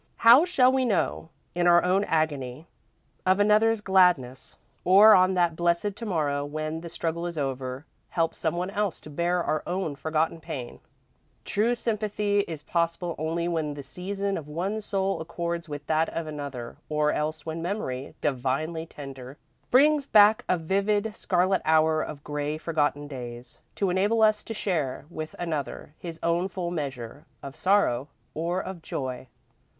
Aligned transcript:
How 0.17 0.45
shall 0.45 0.71
we 0.71 0.83
know, 0.83 1.29
in 1.53 1.67
our 1.67 1.83
own 1.83 2.03
agony, 2.05 2.65
of 3.23 3.39
another's 3.39 3.81
gladness, 3.81 4.57
or, 4.83 5.13
on 5.13 5.35
that 5.35 5.55
blessed 5.55 5.95
to 5.95 6.05
morrow 6.07 6.43
when 6.43 6.81
the 6.81 6.89
struggle 6.89 7.27
is 7.27 7.37
over, 7.37 7.85
help 8.09 8.33
someone 8.33 8.71
else 8.71 8.99
to 9.01 9.11
bear 9.11 9.43
our 9.43 9.61
own 9.67 9.95
forgotten 9.95 10.39
pain? 10.41 10.79
True 11.45 11.75
sympathy 11.75 12.39
is 12.47 12.63
possible 12.63 13.13
only 13.19 13.47
when 13.47 13.75
the 13.75 13.83
season 13.83 14.39
of 14.39 14.47
one 14.47 14.81
soul 14.81 15.21
accords 15.21 15.69
with 15.69 15.85
that 15.85 16.09
of 16.09 16.25
another, 16.25 16.77
or 16.89 17.11
else 17.11 17.45
when 17.45 17.61
memory, 17.61 18.15
divinely 18.21 18.87
tender, 18.87 19.37
brings 19.69 20.07
back 20.07 20.43
a 20.49 20.57
vivid, 20.57 21.15
scarlet 21.15 21.61
hour 21.63 22.03
out 22.03 22.09
of 22.09 22.23
grey, 22.23 22.57
forgotten 22.57 23.07
days, 23.07 23.59
to 23.75 23.91
enable 23.91 24.23
us 24.23 24.41
to 24.41 24.55
share, 24.55 25.05
with 25.11 25.35
another, 25.37 25.93
his 25.99 26.19
own 26.23 26.47
full 26.47 26.71
measure 26.71 27.27
of 27.43 27.55
sorrow 27.55 28.07
or 28.33 28.59
of 28.63 28.81
joy. 28.81 29.27